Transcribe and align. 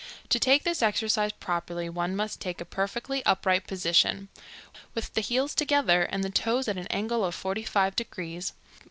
To 0.29 0.39
take 0.39 0.63
this 0.63 0.81
exercise 0.81 1.31
properly 1.31 1.87
one 1.87 2.15
must 2.15 2.41
take 2.41 2.59
a 2.59 2.65
perfectly 2.65 3.23
upright 3.23 3.67
position. 3.67 4.29
With 4.95 5.13
the 5.13 5.21
heels 5.21 5.53
together 5.53 6.01
and 6.01 6.23
the 6.23 6.31
toes 6.31 6.67
at 6.67 6.75
an 6.79 6.87
angle 6.87 7.23
of 7.23 7.35
forty 7.35 7.61
five 7.61 7.95
degrees. 7.95 8.53